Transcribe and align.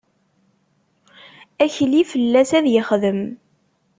Akli 1.63 2.01
fell-as 2.11 2.51
ad 2.57 2.65
yexdem. 2.69 3.21